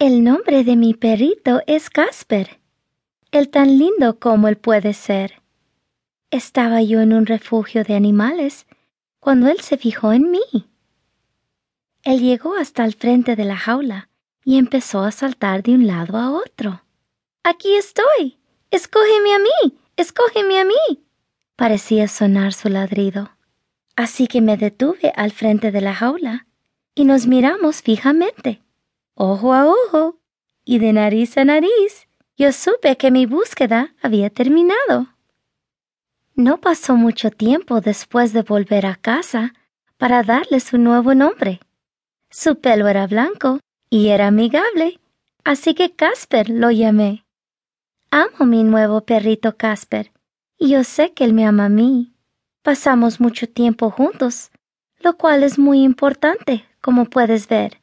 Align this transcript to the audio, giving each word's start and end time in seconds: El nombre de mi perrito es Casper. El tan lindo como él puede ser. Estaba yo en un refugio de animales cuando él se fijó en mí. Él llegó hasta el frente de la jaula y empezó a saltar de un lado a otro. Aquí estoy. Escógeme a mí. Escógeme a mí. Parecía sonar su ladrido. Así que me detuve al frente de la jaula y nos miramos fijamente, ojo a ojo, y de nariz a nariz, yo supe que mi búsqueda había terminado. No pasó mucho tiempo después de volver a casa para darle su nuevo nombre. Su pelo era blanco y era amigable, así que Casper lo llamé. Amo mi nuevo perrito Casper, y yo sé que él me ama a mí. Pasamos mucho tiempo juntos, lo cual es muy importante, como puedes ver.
El 0.00 0.24
nombre 0.24 0.64
de 0.64 0.74
mi 0.74 0.92
perrito 0.92 1.62
es 1.68 1.88
Casper. 1.88 2.58
El 3.30 3.48
tan 3.48 3.78
lindo 3.78 4.18
como 4.18 4.48
él 4.48 4.56
puede 4.56 4.92
ser. 4.92 5.40
Estaba 6.32 6.82
yo 6.82 7.00
en 7.00 7.12
un 7.12 7.26
refugio 7.26 7.84
de 7.84 7.94
animales 7.94 8.66
cuando 9.20 9.46
él 9.48 9.60
se 9.60 9.76
fijó 9.76 10.12
en 10.12 10.32
mí. 10.32 10.68
Él 12.02 12.20
llegó 12.20 12.56
hasta 12.56 12.84
el 12.84 12.94
frente 12.94 13.36
de 13.36 13.44
la 13.44 13.56
jaula 13.56 14.08
y 14.44 14.58
empezó 14.58 15.02
a 15.04 15.12
saltar 15.12 15.62
de 15.62 15.74
un 15.74 15.86
lado 15.86 16.18
a 16.18 16.32
otro. 16.32 16.82
Aquí 17.44 17.76
estoy. 17.76 18.36
Escógeme 18.72 19.32
a 19.32 19.38
mí. 19.38 19.78
Escógeme 19.96 20.58
a 20.58 20.64
mí. 20.64 21.04
Parecía 21.54 22.08
sonar 22.08 22.52
su 22.52 22.68
ladrido. 22.68 23.30
Así 23.94 24.26
que 24.26 24.40
me 24.40 24.56
detuve 24.56 25.12
al 25.14 25.30
frente 25.30 25.70
de 25.70 25.80
la 25.80 25.94
jaula 25.94 26.48
y 26.96 27.04
nos 27.04 27.28
miramos 27.28 27.80
fijamente, 27.80 28.63
ojo 29.14 29.54
a 29.54 29.66
ojo, 29.66 30.20
y 30.64 30.78
de 30.78 30.92
nariz 30.92 31.36
a 31.36 31.44
nariz, 31.44 32.08
yo 32.36 32.52
supe 32.52 32.96
que 32.96 33.10
mi 33.10 33.26
búsqueda 33.26 33.94
había 34.02 34.30
terminado. 34.30 35.08
No 36.34 36.60
pasó 36.60 36.96
mucho 36.96 37.30
tiempo 37.30 37.80
después 37.80 38.32
de 38.32 38.42
volver 38.42 38.86
a 38.86 38.96
casa 38.96 39.54
para 39.98 40.22
darle 40.22 40.58
su 40.58 40.78
nuevo 40.78 41.14
nombre. 41.14 41.60
Su 42.28 42.60
pelo 42.60 42.88
era 42.88 43.06
blanco 43.06 43.60
y 43.88 44.08
era 44.08 44.26
amigable, 44.26 44.98
así 45.44 45.74
que 45.74 45.92
Casper 45.92 46.50
lo 46.50 46.72
llamé. 46.72 47.24
Amo 48.10 48.46
mi 48.46 48.64
nuevo 48.64 49.02
perrito 49.02 49.56
Casper, 49.56 50.10
y 50.58 50.70
yo 50.70 50.82
sé 50.82 51.12
que 51.12 51.24
él 51.24 51.34
me 51.34 51.46
ama 51.46 51.66
a 51.66 51.68
mí. 51.68 52.14
Pasamos 52.62 53.20
mucho 53.20 53.48
tiempo 53.48 53.90
juntos, 53.90 54.50
lo 54.98 55.16
cual 55.16 55.44
es 55.44 55.58
muy 55.58 55.82
importante, 55.82 56.64
como 56.80 57.04
puedes 57.04 57.46
ver. 57.46 57.80